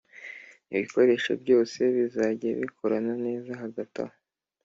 [0.73, 4.15] ibikoresho byose bizajya bikorana neza Hagati aho